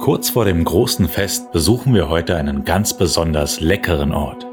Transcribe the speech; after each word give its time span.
Kurz 0.00 0.30
vor 0.30 0.46
dem 0.46 0.64
großen 0.64 1.08
Fest 1.08 1.52
besuchen 1.52 1.92
wir 1.92 2.08
heute 2.08 2.34
einen 2.34 2.64
ganz 2.64 2.94
besonders 2.94 3.60
leckeren 3.60 4.12
Ort. 4.12 4.46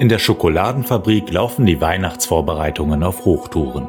In 0.00 0.08
der 0.08 0.18
Schokoladenfabrik 0.18 1.30
laufen 1.30 1.66
die 1.66 1.80
Weihnachtsvorbereitungen 1.80 3.04
auf 3.04 3.24
Hochtouren. 3.24 3.86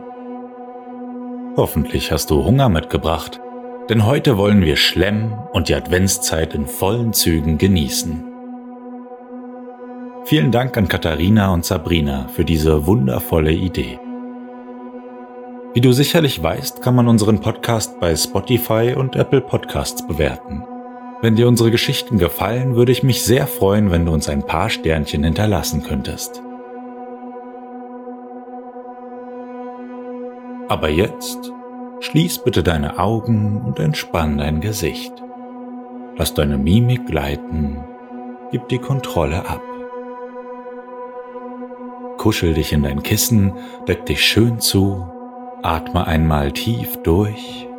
Hoffentlich 1.58 2.12
hast 2.12 2.30
du 2.30 2.45
Hunger 2.45 2.70
mitgebracht, 2.70 3.41
denn 3.90 4.05
heute 4.05 4.38
wollen 4.38 4.62
wir 4.62 4.76
Schlemm 4.76 5.34
und 5.52 5.67
die 5.67 5.73
Adventszeit 5.73 6.53
in 6.53 6.67
vollen 6.67 7.12
Zügen 7.12 7.58
genießen. 7.58 8.23
Vielen 10.25 10.52
Dank 10.52 10.78
an 10.78 10.88
Katharina 10.88 11.52
und 11.52 11.66
Sabrina 11.66 12.28
für 12.28 12.45
diese 12.45 12.86
wundervolle 12.86 13.52
Idee. 13.52 14.00
Wie 15.73 15.81
du 15.81 15.91
sicherlich 15.91 16.44
weißt, 16.44 16.84
kann 16.84 16.94
man 16.94 17.08
unseren 17.08 17.41
Podcast 17.41 18.00
bei 18.00 18.16
Spotify 18.16 18.94
und 18.95 19.16
Apple 19.16 19.41
Podcasts 19.41 20.05
bewerten. 20.05 20.64
Wenn 21.23 21.38
dir 21.38 21.48
unsere 21.48 21.72
Geschichten 21.72 22.18
gefallen, 22.18 22.76
würde 22.76 22.91
ich 22.91 23.02
mich 23.02 23.23
sehr 23.23 23.48
freuen, 23.48 23.91
wenn 23.91 24.05
du 24.05 24.12
uns 24.12 24.27
ein 24.27 24.45
paar 24.45 24.70
Sternchen 24.70 25.23
hinterlassen 25.23 25.81
könntest. 25.81 26.42
Aber 30.67 30.89
jetzt 30.89 31.50
schließ 32.02 32.39
bitte 32.39 32.62
deine 32.62 33.00
Augen 33.00 33.62
und 33.66 33.80
entspann 33.80 34.38
dein 34.38 34.59
Gesicht. 34.59 35.14
Lass 36.17 36.34
deine 36.34 36.58
Mimik 36.58 37.08
gleiten, 37.08 37.78
gib 38.52 38.67
die 38.67 38.80
Kontrolle 38.80 39.47
ab. 39.47 39.62
Kuschel 42.17 42.53
dich 42.53 42.73
in 42.73 42.84
dein 42.84 43.02
Kissen, 43.02 43.53
deck 43.88 44.06
dich 44.08 44.25
schön 44.25 44.59
zu, 44.59 45.08
atme 45.62 46.06
einmal 46.06 46.52
tief 46.52 47.02
durch 47.02 47.69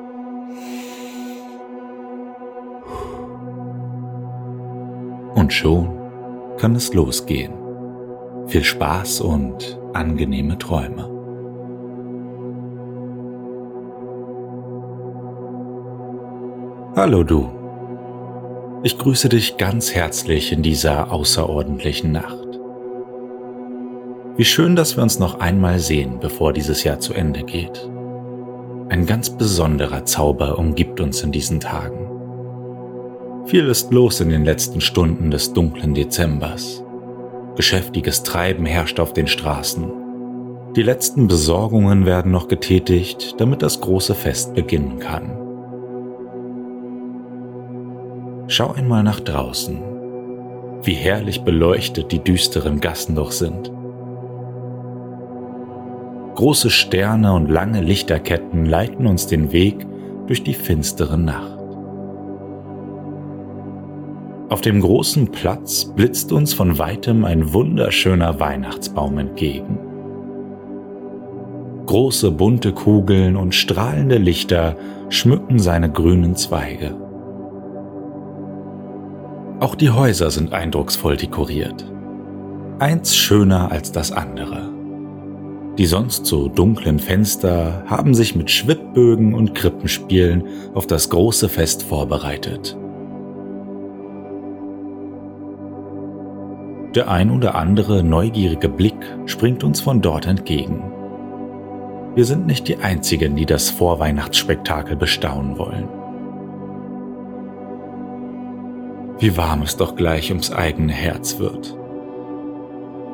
Und 5.45 5.53
schon 5.53 5.91
kann 6.57 6.75
es 6.75 6.95
losgehen. 6.95 7.53
Viel 8.47 8.65
Spaß 8.65 9.21
und 9.21 9.79
angenehme 9.93 10.57
Träume. 10.57 11.07
Hallo 16.97 17.23
du. 17.25 17.51
Ich 18.85 18.97
grüße 18.97 19.29
dich 19.29 19.59
ganz 19.59 19.95
herzlich 19.95 20.51
in 20.51 20.63
dieser 20.63 21.13
außerordentlichen 21.13 22.11
Nacht. 22.11 22.59
Wie 24.39 24.47
schön, 24.47 24.77
dass 24.77 24.97
wir 24.97 25.03
uns 25.03 25.19
noch 25.19 25.41
einmal 25.41 25.79
sehen, 25.79 26.21
bevor 26.21 26.55
dieses 26.55 26.85
Jahr 26.85 27.01
zu 27.01 27.13
Ende 27.13 27.43
geht. 27.43 27.87
Ein 28.89 29.05
ganz 29.05 29.29
besonderer 29.29 30.07
Zauber 30.07 30.59
umgibt 30.59 31.01
uns 31.01 31.23
in 31.23 31.33
diesen 31.33 31.61
Tagen. 31.61 32.14
Viel 33.47 33.69
ist 33.69 33.93
los 33.93 34.21
in 34.21 34.31
den 34.31 34.45
letzten 34.45 34.81
Stunden 34.81 35.31
des 35.31 35.53
dunklen 35.53 35.93
Dezembers. 35.93 36.83
Geschäftiges 37.57 38.23
Treiben 38.23 38.65
herrscht 38.65 38.99
auf 38.99 39.13
den 39.13 39.27
Straßen. 39.27 39.93
Die 40.75 40.83
letzten 40.83 41.29
Besorgungen 41.29 42.07
werden 42.07 42.33
noch 42.33 42.49
getätigt, 42.49 43.35
damit 43.39 43.61
das 43.61 43.83
große 43.83 44.15
Fest 44.15 44.55
beginnen 44.55 44.99
kann. 44.99 45.39
Schau 48.49 48.73
einmal 48.73 49.03
nach 49.03 49.21
draußen, 49.21 49.79
wie 50.83 50.95
herrlich 50.95 51.43
beleuchtet 51.43 52.13
die 52.13 52.21
düsteren 52.21 52.81
Gassen 52.81 53.15
doch 53.15 53.31
sind. 53.31 53.71
Große 56.35 56.71
Sterne 56.71 57.35
und 57.35 57.51
lange 57.51 57.83
Lichterketten 57.83 58.65
leiten 58.65 59.07
uns 59.07 59.27
den 59.27 59.53
Weg 59.53 59.87
durch 60.27 60.43
die 60.43 60.55
finstere 60.55 61.19
Nacht. 61.19 61.64
Auf 64.51 64.61
dem 64.61 64.81
großen 64.81 65.29
Platz 65.29 65.87
blitzt 65.87 66.31
uns 66.31 66.53
von 66.53 66.79
weitem 66.79 67.25
ein 67.25 67.55
wunderschöner 67.55 68.41
Weihnachtsbaum 68.41 69.17
entgegen. 69.19 69.79
Große 71.87 72.31
bunte 72.31 72.73
Kugeln 72.73 73.37
und 73.37 73.55
strahlende 73.55 74.19
Lichter 74.19 74.77
schmücken 75.09 75.59
seine 75.59 75.91
grünen 75.91 76.37
Zweige. 76.37 76.95
Auch 79.61 79.75
die 79.75 79.91
Häuser 79.91 80.31
sind 80.31 80.53
eindrucksvoll 80.53 81.17
dekoriert. 81.17 81.91
Eins 82.79 83.17
schöner 83.17 83.73
als 83.73 83.93
das 83.93 84.13
andere. 84.13 84.71
Die 85.79 85.87
sonst 85.87 86.27
so 86.27 86.49
dunklen 86.49 86.99
Fenster 86.99 87.83
haben 87.87 88.15
sich 88.15 88.37
mit 88.37 88.51
Schwibbögen 88.51 89.35
und 89.35 89.55
Krippenspielen 89.55 90.45
auf 90.75 90.87
das 90.87 91.09
große 91.09 91.49
Fest 91.49 91.83
vorbereitet. 91.83 92.77
Der 96.95 97.09
ein 97.09 97.33
oder 97.33 97.57
andere 97.57 98.05
neugierige 98.05 98.69
Blick 98.69 98.95
springt 99.27 99.65
uns 99.65 99.81
von 99.81 100.01
dort 100.01 100.27
entgegen. 100.27 100.93
Wir 102.15 102.25
sind 102.25 102.47
nicht 102.47 102.69
die 102.69 102.77
Einzigen, 102.77 103.35
die 103.35 103.47
das 103.47 103.69
Vorweihnachtsspektakel 103.71 104.95
bestaunen 104.95 105.59
wollen. 105.59 105.89
Wie 109.19 109.37
warm 109.37 109.63
es 109.63 109.77
doch 109.77 109.97
gleich 109.97 110.31
ums 110.31 110.53
eigene 110.53 110.93
Herz 110.93 111.41
wird. 111.41 111.77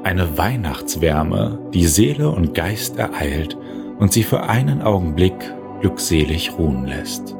Eine 0.02 0.36
Weihnachtswärme, 0.36 1.58
die 1.72 1.86
Seele 1.86 2.30
und 2.30 2.54
Geist 2.54 2.98
ereilt 2.98 3.56
und 3.98 4.12
sie 4.12 4.22
für 4.22 4.42
einen 4.42 4.82
Augenblick 4.82 5.36
glückselig 5.80 6.52
ruhen 6.58 6.86
lässt. 6.86 7.34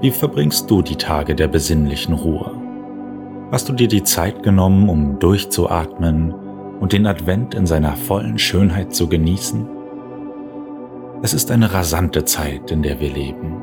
Wie 0.00 0.10
verbringst 0.12 0.70
du 0.70 0.82
die 0.82 0.96
Tage 0.96 1.34
der 1.34 1.48
besinnlichen 1.48 2.14
Ruhe? 2.14 2.65
Hast 3.52 3.68
du 3.68 3.72
dir 3.72 3.86
die 3.86 4.02
Zeit 4.02 4.42
genommen, 4.42 4.88
um 4.88 5.20
durchzuatmen 5.20 6.34
und 6.80 6.92
den 6.92 7.06
Advent 7.06 7.54
in 7.54 7.64
seiner 7.64 7.94
vollen 7.94 8.38
Schönheit 8.38 8.92
zu 8.92 9.08
genießen? 9.08 9.68
Es 11.22 11.32
ist 11.32 11.52
eine 11.52 11.72
rasante 11.72 12.24
Zeit, 12.24 12.72
in 12.72 12.82
der 12.82 12.98
wir 12.98 13.12
leben. 13.12 13.54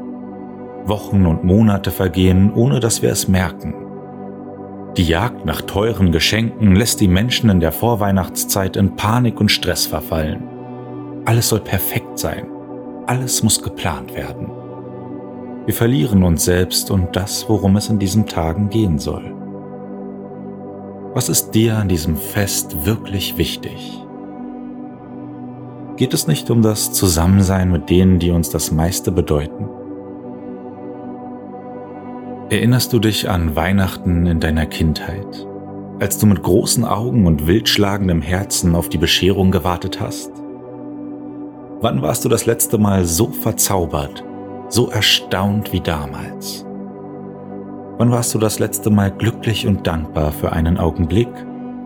Wochen 0.85 1.25
und 1.25 1.43
Monate 1.43 1.91
vergehen, 1.91 2.53
ohne 2.53 2.79
dass 2.79 3.01
wir 3.01 3.11
es 3.11 3.27
merken. 3.27 3.75
Die 4.95 5.03
Jagd 5.03 5.45
nach 5.45 5.61
teuren 5.61 6.13
Geschenken 6.13 6.77
lässt 6.77 7.01
die 7.01 7.09
Menschen 7.09 7.49
in 7.49 7.59
der 7.59 7.73
Vorweihnachtszeit 7.73 8.77
in 8.77 8.95
Panik 8.95 9.41
und 9.41 9.49
Stress 9.49 9.85
verfallen. 9.85 10.43
Alles 11.25 11.49
soll 11.49 11.59
perfekt 11.59 12.19
sein. 12.19 12.47
Alles 13.05 13.43
muss 13.43 13.61
geplant 13.61 14.15
werden. 14.15 14.49
Wir 15.65 15.73
verlieren 15.73 16.23
uns 16.23 16.45
selbst 16.45 16.89
und 16.89 17.17
das, 17.17 17.49
worum 17.49 17.75
es 17.75 17.89
in 17.89 17.99
diesen 17.99 18.25
Tagen 18.27 18.69
gehen 18.69 18.97
soll. 18.97 19.42
Was 21.13 21.29
ist 21.29 21.51
dir 21.51 21.77
an 21.77 21.89
diesem 21.89 22.15
Fest 22.15 22.87
wirklich 22.87 23.37
wichtig? 23.37 24.03
Geht 25.95 26.15
es 26.15 26.25
nicht 26.25 26.49
um 26.49 26.63
das 26.63 26.91
Zusammensein 26.91 27.71
mit 27.71 27.91
denen, 27.91 28.17
die 28.17 28.31
uns 28.31 28.49
das 28.49 28.71
meiste 28.71 29.11
bedeuten? 29.11 29.69
Erinnerst 32.49 32.93
du 32.93 32.99
dich 32.99 33.29
an 33.29 33.55
Weihnachten 33.55 34.25
in 34.25 34.39
deiner 34.39 34.65
Kindheit, 34.65 35.47
als 35.99 36.17
du 36.17 36.25
mit 36.25 36.41
großen 36.41 36.83
Augen 36.83 37.27
und 37.27 37.45
wildschlagendem 37.45 38.23
Herzen 38.23 38.73
auf 38.73 38.89
die 38.89 38.97
Bescherung 38.97 39.51
gewartet 39.51 40.01
hast? 40.01 40.31
Wann 41.79 42.01
warst 42.01 42.25
du 42.25 42.29
das 42.29 42.47
letzte 42.47 42.79
Mal 42.79 43.05
so 43.05 43.27
verzaubert, 43.27 44.23
so 44.67 44.89
erstaunt 44.89 45.73
wie 45.73 45.81
damals? 45.81 46.65
Wann 48.03 48.11
warst 48.11 48.33
du 48.33 48.37
das 48.37 48.59
letzte 48.59 48.89
Mal 48.89 49.11
glücklich 49.11 49.65
und 49.65 49.87
dankbar 49.87 50.33
für 50.33 50.51
einen 50.51 50.77
Augenblick, 50.77 51.29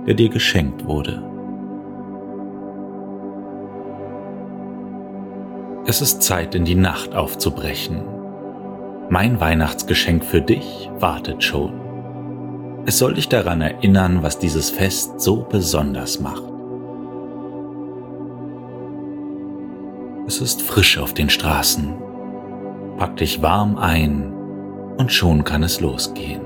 der 0.07 0.15
dir 0.15 0.29
geschenkt 0.29 0.87
wurde? 0.87 1.21
Es 5.85 6.01
ist 6.01 6.23
Zeit, 6.23 6.55
in 6.55 6.65
die 6.65 6.73
Nacht 6.73 7.13
aufzubrechen. 7.13 8.01
Mein 9.11 9.39
Weihnachtsgeschenk 9.39 10.25
für 10.25 10.41
dich 10.41 10.89
wartet 10.97 11.43
schon. 11.43 11.73
Es 12.87 12.97
soll 12.97 13.13
dich 13.13 13.29
daran 13.29 13.61
erinnern, 13.61 14.23
was 14.23 14.39
dieses 14.39 14.71
Fest 14.71 15.21
so 15.21 15.45
besonders 15.47 16.19
macht. 16.19 16.41
Es 20.25 20.41
ist 20.41 20.63
frisch 20.63 20.97
auf 20.97 21.13
den 21.13 21.29
Straßen. 21.29 21.93
Pack 22.97 23.17
dich 23.17 23.43
warm 23.43 23.77
ein 23.77 24.33
Und 24.97 25.11
schon 25.11 25.43
kann 25.43 25.63
es 25.63 25.79
losgehen. 25.79 26.41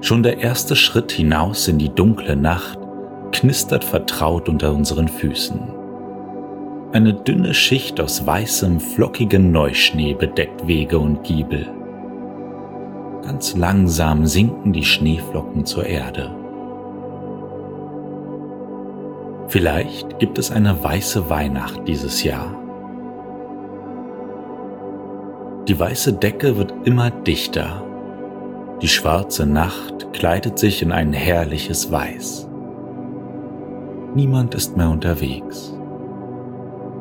Schon 0.00 0.22
der 0.22 0.38
erste 0.38 0.74
Schritt 0.74 1.12
hinaus 1.12 1.68
in 1.68 1.78
die 1.78 1.94
dunkle 1.94 2.34
Nacht 2.34 2.78
knistert 3.30 3.84
vertraut 3.84 4.48
unter 4.48 4.72
unseren 4.72 5.08
Füßen. 5.08 5.60
Eine 6.92 7.14
dünne 7.14 7.54
Schicht 7.54 8.00
aus 8.00 8.26
weißem, 8.26 8.80
flockigem 8.80 9.50
Neuschnee 9.50 10.14
bedeckt 10.14 10.66
Wege 10.66 10.98
und 10.98 11.22
Giebel. 11.22 11.66
Ganz 13.22 13.56
langsam 13.56 14.26
sinken 14.26 14.72
die 14.72 14.84
Schneeflocken 14.84 15.64
zur 15.64 15.86
Erde. 15.86 16.34
Vielleicht 19.48 20.18
gibt 20.18 20.38
es 20.38 20.50
eine 20.50 20.82
weiße 20.82 21.30
Weihnacht 21.30 21.86
dieses 21.86 22.24
Jahr. 22.24 22.61
Die 25.68 25.78
weiße 25.78 26.14
Decke 26.14 26.56
wird 26.56 26.74
immer 26.84 27.10
dichter. 27.10 27.84
Die 28.80 28.88
schwarze 28.88 29.46
Nacht 29.46 30.12
kleidet 30.12 30.58
sich 30.58 30.82
in 30.82 30.90
ein 30.90 31.12
herrliches 31.12 31.92
Weiß. 31.92 32.48
Niemand 34.16 34.56
ist 34.56 34.76
mehr 34.76 34.90
unterwegs. 34.90 35.72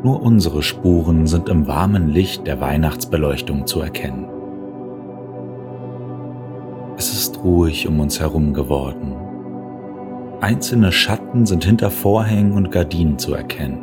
Nur 0.03 0.21
unsere 0.21 0.61
Spuren 0.61 1.25
sind 1.25 1.49
im 1.49 1.67
warmen 1.67 2.09
Licht 2.09 2.45
der 2.45 2.61
Weihnachtsbeleuchtung 2.61 3.65
zu 3.65 3.81
erkennen. 3.81 4.27
Es 6.97 7.13
ist 7.13 7.43
ruhig 7.43 7.87
um 7.87 7.99
uns 7.99 8.19
herum 8.19 8.53
geworden. 8.53 9.15
Einzelne 10.39 10.91
Schatten 10.91 11.47
sind 11.47 11.65
hinter 11.65 11.89
Vorhängen 11.89 12.53
und 12.53 12.71
Gardinen 12.71 13.17
zu 13.17 13.33
erkennen. 13.33 13.79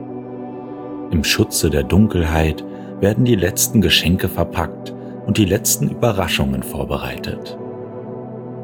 Im 1.10 1.24
Schutze 1.24 1.68
der 1.68 1.82
Dunkelheit 1.82 2.64
werden 3.00 3.24
die 3.24 3.36
letzten 3.36 3.80
Geschenke 3.80 4.28
verpackt 4.28 4.94
und 5.26 5.38
die 5.38 5.44
letzten 5.44 5.90
Überraschungen 5.90 6.62
vorbereitet. 6.62 7.58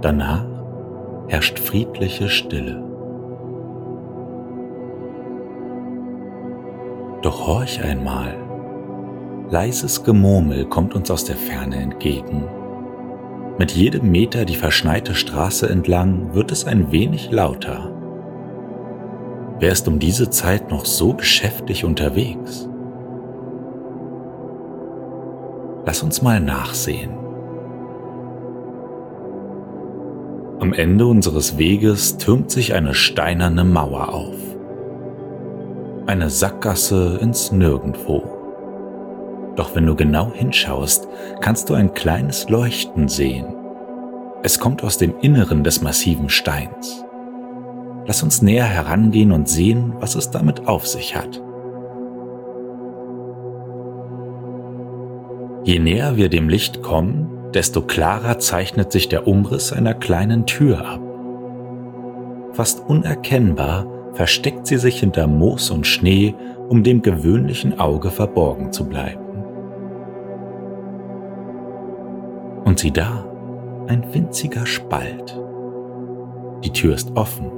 Danach 0.01 0.47
herrscht 1.29 1.59
friedliche 1.59 2.29
Stille. 2.29 2.83
Doch 7.23 7.47
horch 7.47 7.83
einmal. 7.83 8.35
Leises 9.51 10.05
Gemurmel 10.05 10.67
kommt 10.67 10.95
uns 10.95 11.11
aus 11.11 11.25
der 11.25 11.37
Ferne 11.37 11.77
entgegen. 11.77 12.45
Mit 13.59 13.71
jedem 13.71 14.11
Meter 14.11 14.45
die 14.45 14.57
verschneite 14.57 15.15
Straße 15.15 15.69
entlang 15.69 16.35
wird 16.35 16.51
es 16.51 16.67
ein 16.67 16.91
wenig 16.91 17.31
lauter. 17.31 17.91
Wer 19.61 19.71
ist 19.71 19.87
um 19.87 19.99
diese 19.99 20.29
Zeit 20.29 20.71
noch 20.71 20.85
so 20.85 21.15
geschäftig 21.15 21.85
unterwegs? 21.85 22.69
Lass 25.87 26.03
uns 26.03 26.23
mal 26.23 26.41
nachsehen. 26.41 27.11
Am 30.61 30.73
Ende 30.73 31.07
unseres 31.07 31.59
Weges 31.59 32.17
türmt 32.17 32.51
sich 32.51 32.73
eine 32.73 32.95
steinerne 32.95 33.65
Mauer 33.65 34.15
auf. 34.15 34.37
Eine 36.07 36.31
Sackgasse 36.31 37.19
ins 37.21 37.53
Nirgendwo. 37.53 38.23
Doch 39.57 39.75
wenn 39.77 39.87
du 39.87 39.95
genau 39.95 40.33
hinschaust, 40.33 41.07
kannst 41.41 41.69
du 41.69 41.75
ein 41.75 41.93
kleines 41.93 42.49
Leuchten 42.49 43.09
sehen. 43.09 43.47
Es 44.43 44.59
kommt 44.59 44.83
aus 44.83 44.97
dem 44.97 45.19
Inneren 45.21 45.65
des 45.65 45.83
massiven 45.83 46.31
Steins. 46.31 47.05
Lass 48.07 48.23
uns 48.23 48.43
näher 48.43 48.65
herangehen 48.65 49.33
und 49.33 49.49
sehen, 49.49 49.95
was 50.01 50.15
es 50.15 50.31
damit 50.31 50.67
auf 50.67 50.87
sich 50.87 51.15
hat. 51.15 51.44
Je 55.65 55.79
näher 55.79 56.17
wir 56.17 56.29
dem 56.29 56.51
Licht 56.51 56.83
kommen, 56.83 57.27
desto 57.55 57.81
klarer 57.81 58.39
zeichnet 58.39 58.93
sich 58.93 59.09
der 59.09 59.27
Umriss 59.27 59.73
einer 59.73 59.95
kleinen 59.95 60.45
Tür 60.45 60.87
ab. 60.87 61.01
Fast 62.53 62.87
unerkennbar 62.87 63.87
versteckt 64.13 64.67
sie 64.67 64.77
sich 64.77 65.01
hinter 65.01 65.27
Moos 65.27 65.71
und 65.71 65.87
Schnee, 65.87 66.35
um 66.69 66.83
dem 66.83 67.01
gewöhnlichen 67.01 67.81
Auge 67.81 68.11
verborgen 68.11 68.73
zu 68.73 68.87
bleiben. 68.87 69.25
Und 72.65 72.79
sieh 72.79 72.91
da, 72.91 73.25
ein 73.87 74.05
winziger 74.13 74.67
Spalt. 74.67 75.41
Die 76.63 76.71
Tür 76.71 76.95
ist 76.95 77.17
offen. 77.17 77.51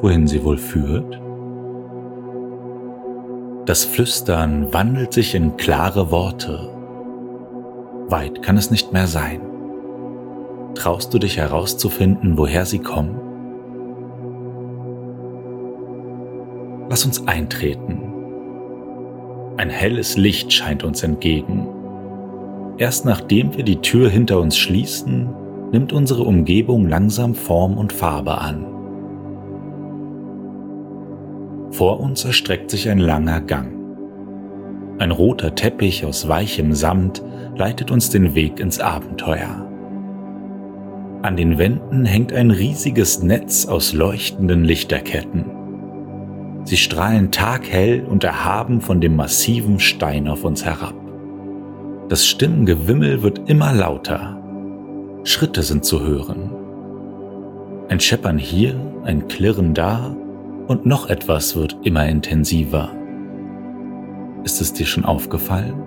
Wohin 0.00 0.28
sie 0.28 0.44
wohl 0.44 0.58
führt? 0.58 1.20
Das 3.68 3.84
Flüstern 3.84 4.72
wandelt 4.72 5.12
sich 5.12 5.34
in 5.34 5.58
klare 5.58 6.10
Worte. 6.10 6.70
Weit 8.08 8.42
kann 8.42 8.56
es 8.56 8.70
nicht 8.70 8.94
mehr 8.94 9.06
sein. 9.06 9.42
Traust 10.74 11.12
du 11.12 11.18
dich 11.18 11.36
herauszufinden, 11.36 12.38
woher 12.38 12.64
sie 12.64 12.78
kommen? 12.78 13.20
Lass 16.88 17.04
uns 17.04 17.28
eintreten. 17.28 18.00
Ein 19.58 19.68
helles 19.68 20.16
Licht 20.16 20.50
scheint 20.50 20.82
uns 20.82 21.02
entgegen 21.02 21.68
Erst 22.78 23.04
nachdem 23.04 23.54
wir 23.54 23.64
die 23.64 23.82
Tür 23.82 24.08
hinter 24.08 24.40
uns 24.40 24.56
schließen, 24.56 25.28
nimmt 25.72 25.92
unsere 25.92 26.22
Umgebung 26.22 26.88
langsam 26.88 27.34
Form 27.34 27.76
und 27.76 27.92
Farbe 27.92 28.38
an. 28.38 28.77
Vor 31.70 32.00
uns 32.00 32.24
erstreckt 32.24 32.70
sich 32.70 32.88
ein 32.88 32.98
langer 32.98 33.40
Gang. 33.40 33.72
Ein 34.98 35.10
roter 35.10 35.54
Teppich 35.54 36.04
aus 36.04 36.26
weichem 36.28 36.72
Samt 36.72 37.22
leitet 37.56 37.90
uns 37.90 38.10
den 38.10 38.34
Weg 38.34 38.58
ins 38.58 38.80
Abenteuer. 38.80 39.66
An 41.22 41.36
den 41.36 41.58
Wänden 41.58 42.04
hängt 42.04 42.32
ein 42.32 42.50
riesiges 42.50 43.22
Netz 43.22 43.66
aus 43.66 43.92
leuchtenden 43.92 44.64
Lichterketten. 44.64 45.44
Sie 46.64 46.76
strahlen 46.76 47.30
taghell 47.30 48.04
und 48.04 48.24
erhaben 48.24 48.80
von 48.80 49.00
dem 49.00 49.16
massiven 49.16 49.78
Stein 49.78 50.28
auf 50.28 50.44
uns 50.44 50.64
herab. 50.64 50.94
Das 52.08 52.26
Stimmengewimmel 52.26 53.22
wird 53.22 53.48
immer 53.48 53.72
lauter. 53.72 54.40
Schritte 55.24 55.62
sind 55.62 55.84
zu 55.84 56.00
hören. 56.00 56.50
Ein 57.88 58.00
Scheppern 58.00 58.38
hier, 58.38 58.74
ein 59.04 59.28
Klirren 59.28 59.74
da 59.74 60.16
und 60.68 60.84
noch 60.84 61.08
etwas 61.08 61.56
wird 61.56 61.76
immer 61.82 62.06
intensiver. 62.06 62.90
Ist 64.44 64.60
es 64.60 64.72
dir 64.72 64.86
schon 64.86 65.04
aufgefallen? 65.04 65.82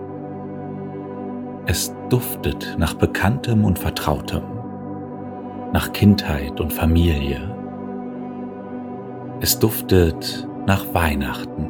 Es 1.68 1.94
duftet 2.10 2.75
nach 2.80 2.95
Bekanntem 2.95 3.63
und 3.63 3.77
Vertrautem, 3.77 4.41
nach 5.72 5.94
Kindheit 5.94 6.60
und 6.60 6.74
Familie. 6.74 7.39
Es 9.39 9.58
duftet 9.60 10.48
nach 10.65 10.94
Weihnachten. 10.94 11.70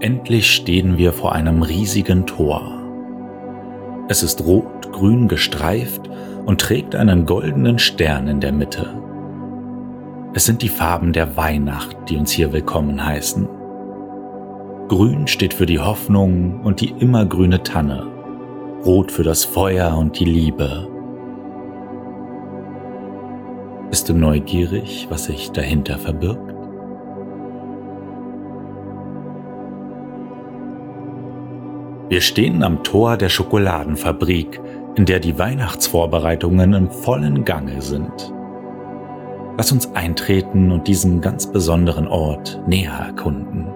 Endlich 0.00 0.52
stehen 0.52 0.98
wir 0.98 1.12
vor 1.12 1.32
einem 1.32 1.62
riesigen 1.62 2.26
Tor. 2.26 2.80
Es 4.08 4.22
ist 4.22 4.44
rot-grün 4.44 5.28
gestreift 5.28 6.10
und 6.44 6.60
trägt 6.60 6.94
einen 6.94 7.24
goldenen 7.24 7.78
Stern 7.78 8.28
in 8.28 8.40
der 8.40 8.52
Mitte. 8.52 9.04
Es 10.36 10.46
sind 10.46 10.62
die 10.62 10.68
Farben 10.68 11.12
der 11.12 11.36
Weihnacht, 11.36 11.96
die 12.08 12.16
uns 12.16 12.32
hier 12.32 12.52
willkommen 12.52 13.04
heißen. 13.04 13.48
Grün 14.88 15.28
steht 15.28 15.54
für 15.54 15.64
die 15.64 15.78
Hoffnung 15.78 16.60
und 16.62 16.80
die 16.80 16.90
immergrüne 16.90 17.62
Tanne, 17.62 18.04
Rot 18.84 19.12
für 19.12 19.22
das 19.22 19.44
Feuer 19.44 19.96
und 19.96 20.18
die 20.18 20.24
Liebe. 20.24 20.88
Bist 23.90 24.08
du 24.08 24.14
neugierig, 24.14 25.06
was 25.08 25.26
sich 25.26 25.52
dahinter 25.52 25.98
verbirgt? 25.98 26.52
Wir 32.08 32.20
stehen 32.20 32.64
am 32.64 32.82
Tor 32.82 33.16
der 33.16 33.28
Schokoladenfabrik, 33.28 34.60
in 34.96 35.06
der 35.06 35.20
die 35.20 35.38
Weihnachtsvorbereitungen 35.38 36.72
im 36.72 36.90
vollen 36.90 37.44
Gange 37.44 37.80
sind. 37.80 38.34
Lass 39.56 39.70
uns 39.70 39.94
eintreten 39.94 40.72
und 40.72 40.88
diesen 40.88 41.20
ganz 41.20 41.46
besonderen 41.46 42.08
Ort 42.08 42.60
näher 42.66 42.92
erkunden. 42.92 43.66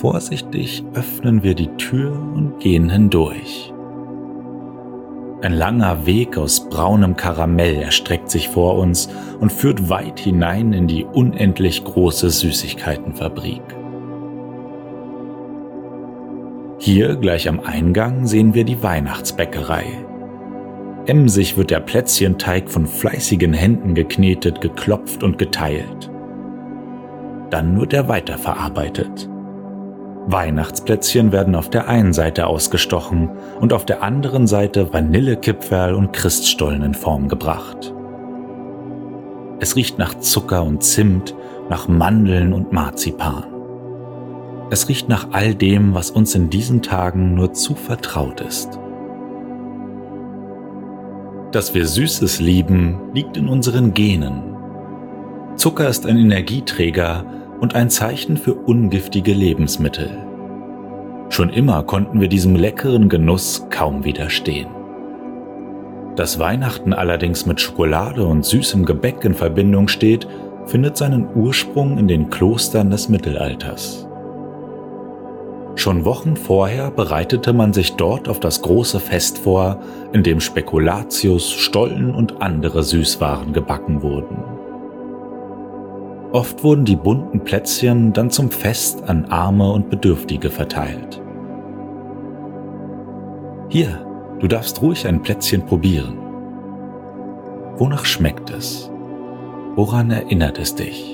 Vorsichtig 0.00 0.84
öffnen 0.94 1.42
wir 1.42 1.54
die 1.54 1.68
Tür 1.76 2.12
und 2.12 2.58
gehen 2.58 2.90
hindurch. 2.90 3.72
Ein 5.42 5.52
langer 5.52 6.04
Weg 6.04 6.36
aus 6.36 6.68
braunem 6.68 7.16
Karamell 7.16 7.76
erstreckt 7.76 8.30
sich 8.30 8.48
vor 8.48 8.76
uns 8.76 9.08
und 9.40 9.52
führt 9.52 9.88
weit 9.88 10.20
hinein 10.20 10.72
in 10.72 10.86
die 10.86 11.04
unendlich 11.04 11.84
große 11.84 12.28
Süßigkeitenfabrik. 12.28 13.62
Hier 16.78 17.16
gleich 17.16 17.48
am 17.48 17.60
Eingang 17.60 18.26
sehen 18.26 18.54
wir 18.54 18.64
die 18.64 18.82
Weihnachtsbäckerei. 18.82 20.09
Emsig 21.10 21.56
wird 21.56 21.72
der 21.72 21.80
Plätzchenteig 21.80 22.70
von 22.70 22.86
fleißigen 22.86 23.52
Händen 23.52 23.96
geknetet, 23.96 24.60
geklopft 24.60 25.24
und 25.24 25.38
geteilt. 25.38 26.08
Dann 27.50 27.80
wird 27.80 27.92
er 27.92 28.06
weiterverarbeitet. 28.06 29.28
Weihnachtsplätzchen 30.28 31.32
werden 31.32 31.56
auf 31.56 31.68
der 31.68 31.88
einen 31.88 32.12
Seite 32.12 32.46
ausgestochen 32.46 33.28
und 33.58 33.72
auf 33.72 33.84
der 33.84 34.04
anderen 34.04 34.46
Seite 34.46 34.92
Vanillekipferl 34.92 35.94
und 35.94 36.12
Christstollen 36.12 36.82
in 36.82 36.94
Form 36.94 37.26
gebracht. 37.26 37.92
Es 39.58 39.74
riecht 39.74 39.98
nach 39.98 40.16
Zucker 40.20 40.62
und 40.62 40.84
Zimt, 40.84 41.34
nach 41.68 41.88
Mandeln 41.88 42.52
und 42.52 42.70
Marzipan. 42.70 43.46
Es 44.70 44.88
riecht 44.88 45.08
nach 45.08 45.30
all 45.32 45.56
dem, 45.56 45.92
was 45.92 46.12
uns 46.12 46.36
in 46.36 46.50
diesen 46.50 46.82
Tagen 46.82 47.34
nur 47.34 47.52
zu 47.52 47.74
vertraut 47.74 48.40
ist. 48.42 48.78
Dass 51.52 51.74
wir 51.74 51.84
Süßes 51.84 52.38
lieben, 52.38 53.10
liegt 53.12 53.36
in 53.36 53.48
unseren 53.48 53.92
Genen. 53.92 54.54
Zucker 55.56 55.88
ist 55.88 56.06
ein 56.06 56.16
Energieträger 56.16 57.24
und 57.60 57.74
ein 57.74 57.90
Zeichen 57.90 58.36
für 58.36 58.54
ungiftige 58.54 59.32
Lebensmittel. 59.32 60.10
Schon 61.28 61.50
immer 61.50 61.82
konnten 61.82 62.20
wir 62.20 62.28
diesem 62.28 62.54
leckeren 62.54 63.08
Genuss 63.08 63.66
kaum 63.68 64.04
widerstehen. 64.04 64.68
Dass 66.14 66.38
Weihnachten 66.38 66.92
allerdings 66.92 67.46
mit 67.46 67.60
Schokolade 67.60 68.24
und 68.24 68.44
süßem 68.44 68.84
Gebäck 68.84 69.24
in 69.24 69.34
Verbindung 69.34 69.88
steht, 69.88 70.28
findet 70.66 70.96
seinen 70.96 71.26
Ursprung 71.34 71.98
in 71.98 72.06
den 72.06 72.30
Klostern 72.30 72.90
des 72.90 73.08
Mittelalters. 73.08 74.06
Schon 75.76 76.04
Wochen 76.04 76.36
vorher 76.36 76.90
bereitete 76.90 77.52
man 77.52 77.72
sich 77.72 77.94
dort 77.94 78.28
auf 78.28 78.40
das 78.40 78.60
große 78.62 79.00
Fest 79.00 79.38
vor, 79.38 79.80
in 80.12 80.22
dem 80.22 80.40
Spekulatius, 80.40 81.50
Stollen 81.50 82.14
und 82.14 82.42
andere 82.42 82.82
Süßwaren 82.82 83.52
gebacken 83.52 84.02
wurden. 84.02 84.36
Oft 86.32 86.62
wurden 86.62 86.84
die 86.84 86.96
bunten 86.96 87.40
Plätzchen 87.40 88.12
dann 88.12 88.30
zum 88.30 88.50
Fest 88.50 89.08
an 89.08 89.24
Arme 89.26 89.72
und 89.72 89.90
Bedürftige 89.90 90.50
verteilt. 90.50 91.20
Hier, 93.68 94.06
du 94.38 94.46
darfst 94.46 94.80
ruhig 94.82 95.06
ein 95.08 95.22
Plätzchen 95.22 95.66
probieren. 95.66 96.16
Wonach 97.78 98.04
schmeckt 98.04 98.50
es? 98.50 98.90
Woran 99.74 100.10
erinnert 100.10 100.58
es 100.58 100.74
dich? 100.74 101.09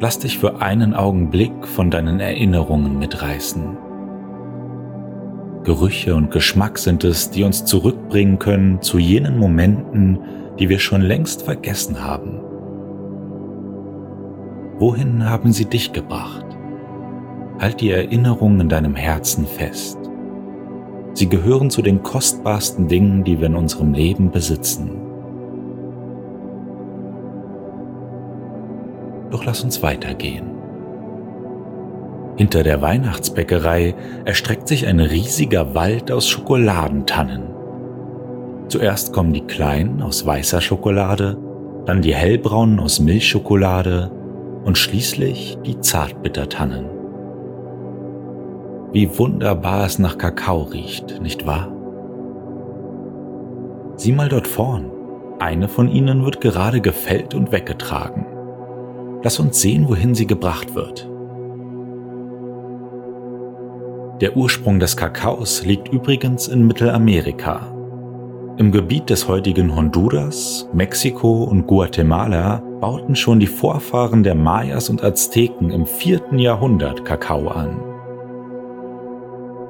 Lass 0.00 0.20
dich 0.20 0.38
für 0.38 0.62
einen 0.62 0.94
Augenblick 0.94 1.66
von 1.66 1.90
deinen 1.90 2.20
Erinnerungen 2.20 2.98
mitreißen. 3.00 3.76
Gerüche 5.64 6.14
und 6.14 6.30
Geschmack 6.30 6.78
sind 6.78 7.02
es, 7.02 7.30
die 7.30 7.42
uns 7.42 7.64
zurückbringen 7.64 8.38
können 8.38 8.80
zu 8.80 8.98
jenen 8.98 9.38
Momenten, 9.38 10.20
die 10.58 10.68
wir 10.68 10.78
schon 10.78 11.02
längst 11.02 11.42
vergessen 11.42 12.02
haben. 12.04 12.40
Wohin 14.78 15.28
haben 15.28 15.52
sie 15.52 15.64
dich 15.64 15.92
gebracht? 15.92 16.46
Halt 17.58 17.80
die 17.80 17.90
Erinnerungen 17.90 18.60
in 18.60 18.68
deinem 18.68 18.94
Herzen 18.94 19.46
fest. 19.46 19.98
Sie 21.14 21.28
gehören 21.28 21.70
zu 21.70 21.82
den 21.82 22.04
kostbarsten 22.04 22.86
Dingen, 22.86 23.24
die 23.24 23.40
wir 23.40 23.48
in 23.48 23.56
unserem 23.56 23.92
Leben 23.92 24.30
besitzen. 24.30 25.07
Doch 29.30 29.44
lass 29.44 29.62
uns 29.62 29.82
weitergehen. 29.82 30.58
Hinter 32.36 32.62
der 32.62 32.80
Weihnachtsbäckerei 32.80 33.96
erstreckt 34.24 34.68
sich 34.68 34.86
ein 34.86 35.00
riesiger 35.00 35.74
Wald 35.74 36.12
aus 36.12 36.28
Schokoladentannen. 36.28 37.42
Zuerst 38.68 39.12
kommen 39.12 39.32
die 39.32 39.44
kleinen 39.44 40.02
aus 40.02 40.24
weißer 40.24 40.60
Schokolade, 40.60 41.36
dann 41.84 42.00
die 42.00 42.14
hellbraunen 42.14 42.78
aus 42.78 43.00
Milchschokolade 43.00 44.10
und 44.64 44.78
schließlich 44.78 45.58
die 45.66 45.80
Zartbittertannen. 45.80 46.84
Wie 48.92 49.18
wunderbar 49.18 49.84
es 49.86 49.98
nach 49.98 50.16
Kakao 50.16 50.62
riecht, 50.62 51.20
nicht 51.20 51.44
wahr? 51.44 51.72
Sieh 53.96 54.12
mal 54.12 54.28
dort 54.28 54.46
vorn. 54.46 54.92
Eine 55.40 55.66
von 55.66 55.88
ihnen 55.88 56.24
wird 56.24 56.40
gerade 56.40 56.80
gefällt 56.80 57.34
und 57.34 57.50
weggetragen. 57.50 58.26
Lass 59.22 59.40
uns 59.40 59.60
sehen, 59.60 59.88
wohin 59.88 60.14
sie 60.14 60.26
gebracht 60.26 60.74
wird. 60.74 61.08
Der 64.20 64.36
Ursprung 64.36 64.78
des 64.78 64.96
Kakaos 64.96 65.64
liegt 65.64 65.88
übrigens 65.92 66.48
in 66.48 66.66
Mittelamerika. 66.66 67.72
Im 68.56 68.72
Gebiet 68.72 69.10
des 69.10 69.28
heutigen 69.28 69.74
Honduras, 69.74 70.68
Mexiko 70.72 71.44
und 71.44 71.66
Guatemala 71.66 72.62
bauten 72.80 73.14
schon 73.14 73.38
die 73.38 73.46
Vorfahren 73.46 74.22
der 74.22 74.34
Mayas 74.34 74.88
und 74.88 75.02
Azteken 75.02 75.70
im 75.70 75.86
vierten 75.86 76.38
Jahrhundert 76.38 77.04
Kakao 77.04 77.48
an. 77.48 77.80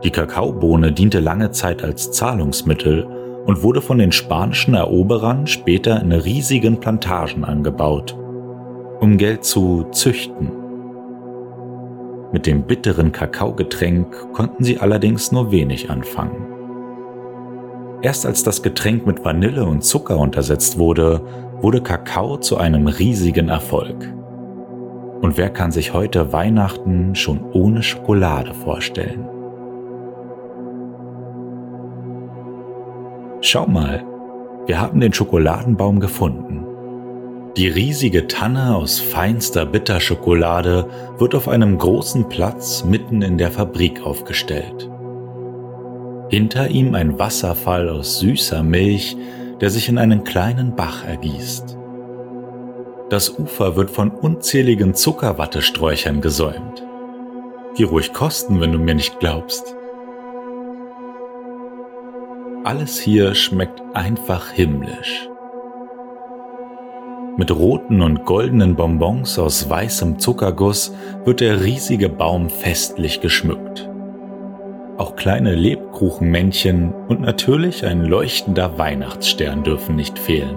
Die 0.05 0.11
Kakaobohne 0.11 0.93
diente 0.93 1.21
lange 1.21 1.51
Zeit 1.51 1.83
als 1.83 2.13
Zahlungsmittel 2.13 3.07
und 3.47 3.63
wurde 3.63 3.81
von 3.81 3.99
den 3.99 4.13
spanischen 4.13 4.75
Eroberern 4.75 5.47
später 5.47 6.01
in 6.01 6.13
riesigen 6.13 6.81
Plantagen 6.81 7.45
angebaut 7.45 8.17
um 9.01 9.17
Geld 9.17 9.45
zu 9.45 9.87
züchten. 9.93 10.51
Mit 12.33 12.47
dem 12.47 12.63
bitteren 12.63 13.13
Kakaogetränk 13.13 14.33
konnten 14.33 14.63
sie 14.63 14.79
allerdings 14.79 15.33
nur 15.33 15.51
wenig 15.51 15.91
anfangen. 15.91 16.47
Erst 18.03 18.27
als 18.27 18.43
das 18.43 18.63
Getränk 18.63 19.07
mit 19.07 19.25
Vanille 19.25 19.65
und 19.65 19.83
Zucker 19.83 20.19
untersetzt 20.19 20.79
wurde, 20.79 21.21
wurde 21.61 21.81
Kakao 21.81 22.37
zu 22.37 22.57
einem 22.57 22.87
riesigen 22.87 23.49
Erfolg. 23.49 24.13
Und 25.21 25.37
wer 25.37 25.51
kann 25.51 25.73
sich 25.73 25.95
heute 25.95 26.33
Weihnachten 26.33 27.17
schon 27.17 27.43
ohne 27.53 27.83
Schokolade 27.83 28.55
vorstellen? 28.55 29.29
Schau 33.41 33.67
mal, 33.67 34.05
wir 34.67 34.81
haben 34.81 35.01
den 35.01 35.13
Schokoladenbaum 35.13 35.99
gefunden. 35.99 36.68
Die 37.59 37.67
riesige 37.67 38.29
Tanne 38.29 38.77
aus 38.77 39.01
feinster 39.01 39.67
Bitterschokolade 39.67 40.89
wird 41.19 41.35
auf 41.35 41.49
einem 41.49 41.77
großen 41.77 42.29
Platz 42.29 42.85
mitten 42.85 43.21
in 43.21 43.37
der 43.37 43.51
Fabrik 43.51 44.07
aufgestellt. 44.07 44.89
Hinter 46.29 46.69
ihm 46.69 46.95
ein 46.95 47.19
Wasserfall 47.19 47.89
aus 47.89 48.21
süßer 48.21 48.63
Milch, 48.63 49.17
der 49.61 49.71
sich 49.71 49.89
in 49.89 49.99
einen 49.99 50.23
kleinen 50.23 50.77
Bach 50.77 51.05
ergießt. 51.05 51.77
Das 53.11 53.37
Ufer 53.37 53.75
wird 53.75 53.91
von 53.91 54.13
unzähligen 54.13 54.95
Zuckerwattesträuchern 54.95 56.21
gesäumt. 56.21 56.85
Geh 57.75 57.83
ruhig 57.83 58.13
kosten, 58.13 58.61
wenn 58.61 58.71
du 58.71 58.79
mir 58.79 58.95
nicht 58.95 59.19
glaubst. 59.19 59.75
Alles 62.63 63.01
hier 63.01 63.35
schmeckt 63.35 63.83
einfach 63.95 64.49
himmlisch. 64.53 65.29
Mit 67.39 67.53
roten 67.53 68.03
und 68.03 68.25
goldenen 68.25 68.75
Bonbons 68.75 69.39
aus 69.39 69.71
weißem 69.71 70.19
Zuckerguss 70.19 70.93
wird 71.25 71.39
der 71.39 71.63
riesige 71.63 72.09
Baum 72.09 72.51
festlich 72.51 73.21
geschmückt. 73.21 73.89
Auch 74.97 75.15
kleine 75.15 75.55
Lebkuchenmännchen 75.55 76.93
und 77.07 77.21
natürlich 77.21 77.87
ein 77.87 78.05
leuchtender 78.05 78.77
Weihnachtsstern 78.77 79.63
dürfen 79.63 79.95
nicht 79.95 80.19
fehlen. 80.19 80.57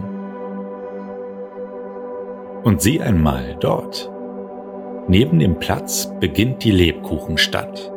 Und 2.63 2.81
sieh 2.81 2.99
einmal 2.99 3.57
dort. 3.59 4.09
Neben 5.07 5.37
dem 5.37 5.59
Platz 5.59 6.11
beginnt 6.19 6.63
die 6.63 6.71
Lebkuchenstadt. 6.71 7.91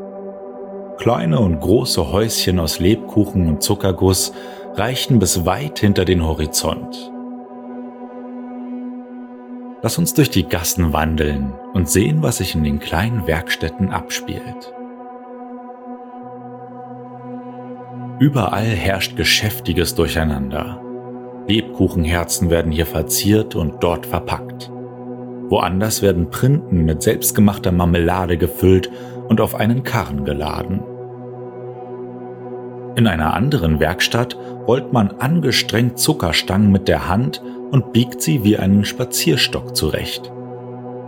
Kleine 0.98 1.40
und 1.40 1.58
große 1.58 2.12
Häuschen 2.12 2.60
aus 2.60 2.80
Lebkuchen 2.80 3.48
und 3.48 3.62
Zuckerguss 3.62 4.34
reichen 4.74 5.20
bis 5.20 5.46
weit 5.46 5.78
hinter 5.78 6.04
den 6.04 6.22
Horizont. 6.22 7.13
Lass 9.84 9.98
uns 9.98 10.14
durch 10.14 10.30
die 10.30 10.48
Gassen 10.48 10.94
wandeln 10.94 11.52
und 11.74 11.90
sehen, 11.90 12.22
was 12.22 12.38
sich 12.38 12.54
in 12.54 12.64
den 12.64 12.78
kleinen 12.78 13.26
Werkstätten 13.26 13.90
abspielt. 13.90 14.72
Überall 18.18 18.64
herrscht 18.64 19.14
geschäftiges 19.14 19.94
Durcheinander. 19.94 20.80
Lebkuchenherzen 21.46 22.48
werden 22.48 22.72
hier 22.72 22.86
verziert 22.86 23.56
und 23.56 23.82
dort 23.82 24.06
verpackt. 24.06 24.70
Woanders 25.50 26.00
werden 26.00 26.30
Printen 26.30 26.86
mit 26.86 27.02
selbstgemachter 27.02 27.70
Marmelade 27.70 28.38
gefüllt 28.38 28.90
und 29.28 29.42
auf 29.42 29.54
einen 29.54 29.82
Karren 29.82 30.24
geladen. 30.24 30.80
In 32.96 33.06
einer 33.06 33.34
anderen 33.34 33.80
Werkstatt 33.80 34.34
rollt 34.66 34.94
man 34.94 35.10
angestrengt 35.18 35.98
Zuckerstangen 35.98 36.72
mit 36.72 36.88
der 36.88 37.06
Hand 37.06 37.42
und 37.74 37.92
biegt 37.92 38.22
sie 38.22 38.44
wie 38.44 38.56
einen 38.56 38.84
Spazierstock 38.84 39.74
zurecht. 39.74 40.32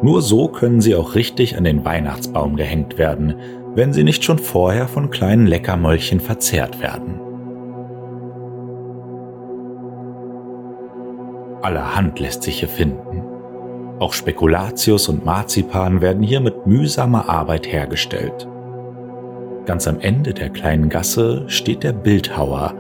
Nur 0.03 0.21
so 0.21 0.49
können 0.49 0.81
sie 0.81 0.97
auch 0.97 1.15
richtig 1.15 1.57
an 1.57 1.63
den 1.63 1.85
Weihnachtsbaum 1.85 2.57
gehängt 2.57 2.99
werden, 2.99 3.37
wenn 3.77 3.93
sie 3.93 4.03
nicht 4.03 4.25
schon 4.25 4.41
vorher 4.41 4.89
von 4.89 5.11
kleinen 5.11 5.47
Leckermäulchen 5.47 6.19
verzehrt 6.19 6.83
werden. 6.83 7.21
Allerhand 11.63 12.19
lässt 12.19 12.43
sich 12.43 12.59
hier 12.59 12.69
finden. 12.69 13.23
Auch 14.01 14.13
Spekulatius 14.13 15.09
und 15.09 15.25
Marzipan 15.25 16.01
werden 16.01 16.25
hier 16.25 16.41
mit 16.41 16.67
mühsamer 16.67 17.29
Arbeit 17.29 17.73
hergestellt. 17.73 18.49
Ganz 19.67 19.87
am 19.87 20.01
Ende 20.01 20.35
der 20.35 20.51
kleinen 20.51 20.89
Gasse 20.89 21.45
steht 21.47 21.85
der 21.85 21.93
Bildhauer, 21.93 22.75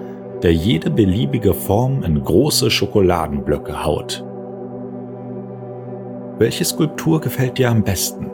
der 0.47 0.55
jede 0.55 0.91
beliebige 0.91 1.53
Form 1.53 2.05
in 2.05 2.23
große 2.23 2.71
Schokoladenblöcke 2.71 3.85
haut. 3.85 4.25
Welche 6.39 6.65
Skulptur 6.65 7.21
gefällt 7.21 7.59
dir 7.59 7.69
am 7.69 7.83
besten? 7.83 8.31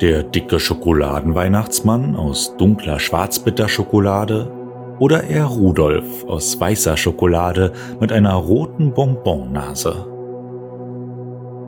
Der 0.00 0.22
dicke 0.22 0.58
Schokoladenweihnachtsmann 0.60 2.16
aus 2.16 2.56
dunkler 2.56 2.98
Schwarzbitterschokolade 2.98 4.50
oder 4.98 5.24
eher 5.24 5.44
Rudolf 5.44 6.24
aus 6.24 6.58
weißer 6.58 6.96
Schokolade 6.96 7.74
mit 8.00 8.12
einer 8.12 8.32
roten 8.32 8.94
Bonbonnase? 8.94 10.06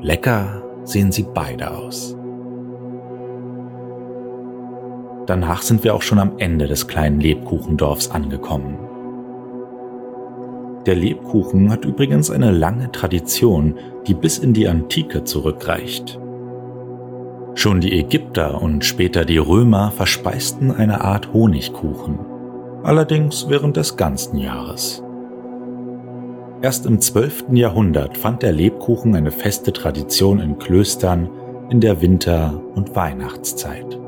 Lecker 0.01 0.63
sehen 0.85 1.13
sie 1.13 1.27
beide 1.35 1.77
aus. 1.77 2.18
Danach 5.29 5.61
sind 5.61 5.85
wir 5.85 5.95
auch 5.95 6.01
schon 6.01 6.19
am 6.19 6.39
Ende 6.39 6.67
des 6.69 6.89
kleinen 6.89 7.21
Lebkuchendorfs 7.21 8.11
angekommen. 8.11 8.79
Der 10.87 10.95
Lebkuchen 10.95 11.71
hat 11.71 11.85
übrigens 11.85 12.31
eine 12.31 12.51
lange 12.51 12.91
Tradition, 12.93 13.75
die 14.07 14.15
bis 14.15 14.39
in 14.39 14.55
die 14.55 14.67
Antike 14.67 15.25
zurückreicht. 15.25 16.19
Schon 17.55 17.83
die 17.83 17.99
Ägypter 17.99 18.63
und 18.63 18.87
später 18.87 19.27
die 19.27 19.37
Römer 19.37 19.91
verspeisten 19.91 20.75
eine 20.75 21.03
Art 21.03 21.31
Honigkuchen, 21.35 22.21
allerdings 22.83 23.51
während 23.51 23.77
des 23.77 23.99
ganzen 23.99 24.39
Jahres. 24.39 25.03
Erst 26.63 26.87
im 26.87 27.03
12. 27.03 27.49
Jahrhundert 27.53 28.17
fand 28.17 28.43
der 28.43 28.53
Lebkuchen 28.53 29.15
eine 29.15 29.31
feste 29.31 29.75
Tradition 29.75 30.41
in 30.41 30.59
Klöstern 30.59 31.29
in 31.69 31.83
der 31.83 32.01
Winter- 32.01 32.63
und 32.75 32.97
Weihnachtszeit. 32.97 33.99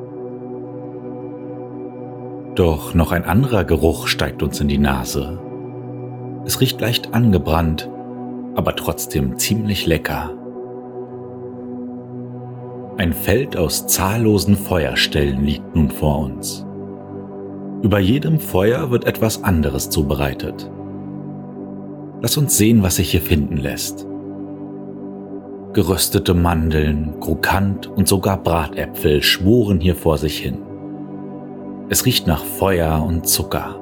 Doch 2.55 2.95
noch 2.95 3.13
ein 3.13 3.25
anderer 3.25 3.65
Geruch 3.65 4.09
steigt 4.09 4.43
uns 4.43 4.61
in 4.61 4.69
die 4.69 4.79
Nase. 4.79 5.39
Es 6.45 6.61
riecht 6.61 6.81
leicht 6.81 7.15
angebrannt, 7.15 7.89
aber 8.57 8.75
trotzdem 8.75 9.39
ziemlich 9.39 9.87
lecker. 9.87 10.31
Ein 12.97 13.13
Feld 13.13 13.57
aus 13.57 13.87
zahllosen 13.87 14.57
Feuerstellen 14.57 15.45
liegt 15.45 15.75
nun 15.75 15.91
vor 15.91 16.19
uns. 16.19 16.67
Über 17.83 17.99
jedem 17.99 18.39
Feuer 18.39 18.91
wird 18.91 19.07
etwas 19.07 19.43
anderes 19.43 19.89
zubereitet. 19.89 20.71
Lass 22.21 22.37
uns 22.37 22.59
sehen, 22.59 22.83
was 22.83 22.97
sich 22.97 23.13
hier 23.13 23.23
finden 23.23 23.57
lässt. 23.57 24.07
Geröstete 25.73 26.35
Mandeln, 26.35 27.15
Krokant 27.21 27.87
und 27.87 28.09
sogar 28.09 28.43
Bratäpfel 28.43 29.23
schmoren 29.23 29.81
hier 29.81 29.95
vor 29.95 30.19
sich 30.19 30.39
hin. 30.39 30.59
Es 31.93 32.07
riecht 32.07 32.29
nach 32.29 32.45
Feuer 32.45 33.05
und 33.05 33.27
Zucker, 33.27 33.75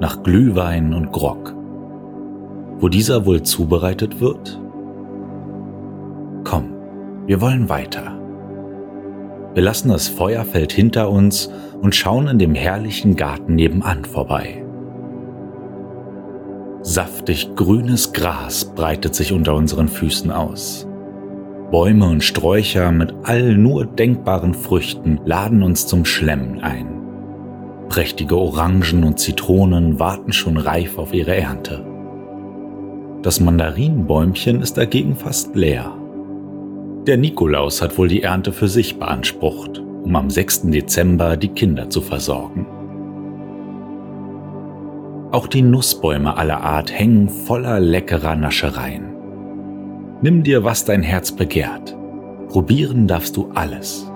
nach 0.00 0.24
Glühwein 0.24 0.92
und 0.92 1.12
Grog. 1.12 1.54
Wo 2.80 2.88
dieser 2.88 3.26
wohl 3.26 3.44
zubereitet 3.44 4.20
wird? 4.20 4.60
Komm, 6.42 6.74
wir 7.26 7.40
wollen 7.40 7.68
weiter. 7.68 8.18
Wir 9.54 9.62
lassen 9.62 9.90
das 9.90 10.08
Feuerfeld 10.08 10.72
hinter 10.72 11.10
uns 11.10 11.48
und 11.80 11.94
schauen 11.94 12.26
in 12.26 12.40
dem 12.40 12.56
herrlichen 12.56 13.14
Garten 13.14 13.54
nebenan 13.54 14.04
vorbei. 14.04 14.64
Saftig 16.80 17.54
grünes 17.54 18.12
Gras 18.12 18.64
breitet 18.64 19.14
sich 19.14 19.32
unter 19.32 19.54
unseren 19.54 19.86
Füßen 19.86 20.32
aus. 20.32 20.88
Bäume 21.70 22.08
und 22.08 22.24
Sträucher 22.24 22.90
mit 22.90 23.14
all 23.22 23.54
nur 23.54 23.86
denkbaren 23.86 24.54
Früchten 24.54 25.20
laden 25.24 25.62
uns 25.62 25.86
zum 25.86 26.04
Schlemmen 26.04 26.60
ein. 26.60 27.01
Prächtige 27.92 28.38
Orangen 28.38 29.04
und 29.04 29.20
Zitronen 29.20 29.98
warten 29.98 30.32
schon 30.32 30.56
reif 30.56 30.96
auf 30.96 31.12
ihre 31.12 31.36
Ernte. 31.36 31.84
Das 33.20 33.38
Mandarinenbäumchen 33.38 34.62
ist 34.62 34.78
dagegen 34.78 35.14
fast 35.14 35.54
leer. 35.54 35.94
Der 37.06 37.18
Nikolaus 37.18 37.82
hat 37.82 37.98
wohl 37.98 38.08
die 38.08 38.22
Ernte 38.22 38.54
für 38.54 38.68
sich 38.68 38.98
beansprucht, 38.98 39.78
um 40.04 40.16
am 40.16 40.30
6. 40.30 40.70
Dezember 40.70 41.36
die 41.36 41.48
Kinder 41.48 41.90
zu 41.90 42.00
versorgen. 42.00 42.66
Auch 45.30 45.46
die 45.46 45.60
Nussbäume 45.60 46.38
aller 46.38 46.62
Art 46.62 46.90
hängen 46.90 47.28
voller 47.28 47.78
leckerer 47.78 48.36
Naschereien. 48.36 49.04
Nimm 50.22 50.42
dir, 50.42 50.64
was 50.64 50.86
dein 50.86 51.02
Herz 51.02 51.30
begehrt. 51.30 51.94
Probieren 52.48 53.06
darfst 53.06 53.36
du 53.36 53.50
alles. 53.52 54.10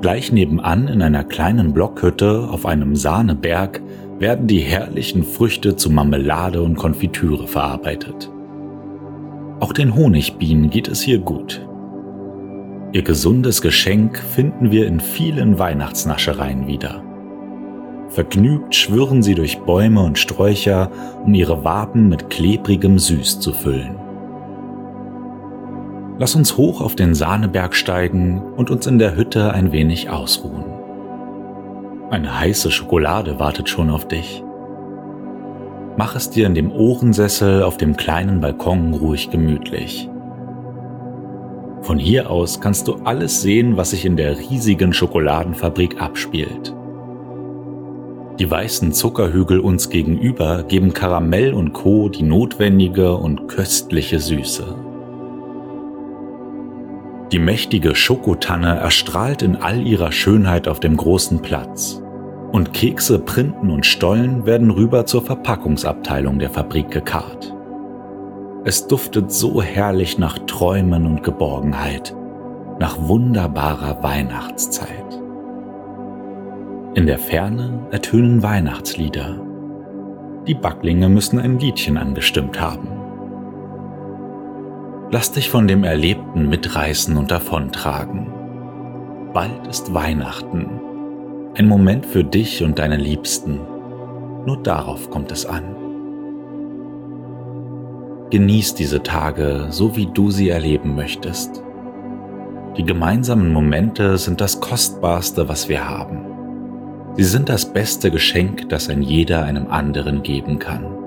Gleich 0.00 0.30
nebenan 0.30 0.86
in 0.86 1.02
einer 1.02 1.24
kleinen 1.24 1.72
Blockhütte 1.72 2.48
auf 2.50 2.66
einem 2.66 2.94
Sahneberg 2.94 3.82
werden 4.18 4.46
die 4.46 4.60
herrlichen 4.60 5.24
Früchte 5.24 5.74
zu 5.74 5.90
Marmelade 5.90 6.62
und 6.62 6.76
Konfitüre 6.76 7.48
verarbeitet. 7.48 8.30
Auch 9.58 9.72
den 9.72 9.96
Honigbienen 9.96 10.70
geht 10.70 10.86
es 10.86 11.00
hier 11.00 11.18
gut. 11.18 11.66
Ihr 12.92 13.02
gesundes 13.02 13.60
Geschenk 13.60 14.18
finden 14.18 14.70
wir 14.70 14.86
in 14.86 15.00
vielen 15.00 15.58
Weihnachtsnaschereien 15.58 16.68
wieder. 16.68 17.02
Vergnügt 18.08 18.74
schwirren 18.74 19.22
sie 19.22 19.34
durch 19.34 19.58
Bäume 19.58 20.02
und 20.02 20.18
Sträucher, 20.18 20.90
um 21.24 21.34
ihre 21.34 21.64
Waben 21.64 22.08
mit 22.08 22.30
klebrigem 22.30 22.98
Süß 22.98 23.40
zu 23.40 23.52
füllen. 23.52 24.07
Lass 26.20 26.34
uns 26.34 26.56
hoch 26.56 26.80
auf 26.80 26.96
den 26.96 27.14
Sahneberg 27.14 27.76
steigen 27.76 28.42
und 28.56 28.70
uns 28.70 28.88
in 28.88 28.98
der 28.98 29.14
Hütte 29.14 29.52
ein 29.52 29.70
wenig 29.70 30.10
ausruhen. 30.10 30.64
Eine 32.10 32.40
heiße 32.40 32.72
Schokolade 32.72 33.38
wartet 33.38 33.68
schon 33.68 33.88
auf 33.88 34.08
dich. 34.08 34.42
Mach 35.96 36.16
es 36.16 36.28
dir 36.30 36.46
in 36.46 36.56
dem 36.56 36.72
Ohrensessel 36.72 37.62
auf 37.62 37.76
dem 37.76 37.96
kleinen 37.96 38.40
Balkon 38.40 38.94
ruhig 38.94 39.30
gemütlich. 39.30 40.08
Von 41.82 41.98
hier 41.98 42.30
aus 42.30 42.60
kannst 42.60 42.88
du 42.88 42.96
alles 43.04 43.40
sehen, 43.40 43.76
was 43.76 43.90
sich 43.90 44.04
in 44.04 44.16
der 44.16 44.38
riesigen 44.38 44.92
Schokoladenfabrik 44.92 46.02
abspielt. 46.02 46.74
Die 48.40 48.50
weißen 48.50 48.92
Zuckerhügel 48.92 49.60
uns 49.60 49.88
gegenüber 49.88 50.64
geben 50.64 50.92
Karamell 50.92 51.54
und 51.54 51.72
Co. 51.72 52.08
die 52.08 52.22
notwendige 52.24 53.14
und 53.14 53.46
köstliche 53.46 54.18
Süße. 54.18 54.87
Die 57.32 57.38
mächtige 57.38 57.94
Schokotanne 57.94 58.78
erstrahlt 58.78 59.42
in 59.42 59.56
all 59.56 59.86
ihrer 59.86 60.12
Schönheit 60.12 60.66
auf 60.66 60.80
dem 60.80 60.96
großen 60.96 61.42
Platz. 61.42 62.02
Und 62.52 62.72
Kekse, 62.72 63.18
Printen 63.18 63.70
und 63.70 63.84
Stollen 63.84 64.46
werden 64.46 64.70
rüber 64.70 65.04
zur 65.04 65.22
Verpackungsabteilung 65.22 66.38
der 66.38 66.48
Fabrik 66.48 66.90
gekarrt. 66.90 67.54
Es 68.64 68.86
duftet 68.86 69.30
so 69.30 69.62
herrlich 69.62 70.18
nach 70.18 70.38
Träumen 70.40 71.04
und 71.04 71.22
Geborgenheit, 71.22 72.16
nach 72.78 72.96
wunderbarer 72.98 74.02
Weihnachtszeit. 74.02 75.20
In 76.94 77.06
der 77.06 77.18
Ferne 77.18 77.86
ertönen 77.90 78.42
Weihnachtslieder. 78.42 79.38
Die 80.46 80.54
Backlinge 80.54 81.10
müssen 81.10 81.38
ein 81.38 81.58
Liedchen 81.58 81.98
angestimmt 81.98 82.58
haben. 82.58 82.97
Lass 85.10 85.32
dich 85.32 85.48
von 85.48 85.66
dem 85.66 85.84
Erlebten 85.84 86.50
mitreißen 86.50 87.16
und 87.16 87.30
davontragen. 87.30 88.26
Bald 89.32 89.66
ist 89.66 89.94
Weihnachten. 89.94 90.68
Ein 91.56 91.66
Moment 91.66 92.04
für 92.04 92.24
dich 92.24 92.62
und 92.62 92.78
deine 92.78 92.98
Liebsten. 92.98 93.58
Nur 94.44 94.58
darauf 94.62 95.08
kommt 95.08 95.32
es 95.32 95.46
an. 95.46 95.74
Genieß 98.28 98.74
diese 98.74 99.02
Tage, 99.02 99.68
so 99.70 99.96
wie 99.96 100.06
du 100.12 100.30
sie 100.30 100.50
erleben 100.50 100.94
möchtest. 100.94 101.62
Die 102.76 102.84
gemeinsamen 102.84 103.50
Momente 103.50 104.18
sind 104.18 104.42
das 104.42 104.60
Kostbarste, 104.60 105.48
was 105.48 105.70
wir 105.70 105.88
haben. 105.88 106.20
Sie 107.16 107.24
sind 107.24 107.48
das 107.48 107.72
beste 107.72 108.10
Geschenk, 108.10 108.68
das 108.68 108.90
ein 108.90 109.00
jeder 109.00 109.44
einem 109.44 109.68
anderen 109.68 110.22
geben 110.22 110.58
kann. 110.58 110.97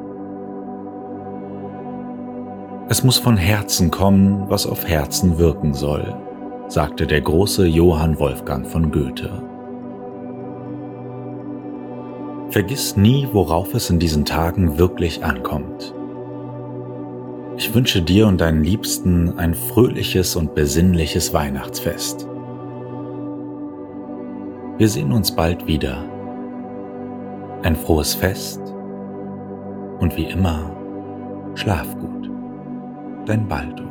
Es 2.90 3.04
muss 3.04 3.18
von 3.18 3.38
Herzen 3.38 3.90
kommen, 3.90 4.50
was 4.50 4.68
auf 4.68 4.88
Herzen 4.88 5.38
wirken 5.38 5.74
soll, 5.74 6.16
sagte 6.68 7.08
der 7.08 7.22
große 7.22 7.66
Johann 7.66 8.20
Wolfgang 8.20 8.68
von 8.68 8.92
Goethe. 8.92 9.32
Vergiss 12.50 12.98
nie, 12.98 13.30
worauf 13.32 13.74
es 13.74 13.90
in 13.90 14.00
diesen 14.00 14.26
Tagen 14.26 14.78
wirklich 14.78 15.24
ankommt. 15.24 15.94
Ich 17.56 17.74
wünsche 17.74 18.02
dir 18.02 18.28
und 18.28 18.42
deinen 18.42 18.64
Liebsten 18.64 19.38
ein 19.38 19.54
fröhliches 19.54 20.36
und 20.36 20.54
besinnliches 20.56 21.34
Weihnachtsfest. 21.34 22.28
Wir 24.78 24.90
sehen 24.90 25.12
uns 25.12 25.34
bald 25.34 25.68
wieder. 25.68 26.04
Ein 27.62 27.76
frohes 27.76 28.16
Fest 28.16 28.60
und 30.00 30.18
wie 30.18 30.26
immer 30.26 30.76
Schlaf 31.56 31.88
gut. 32.00 32.11
Dein 33.26 33.48
Baldo. 33.48 33.91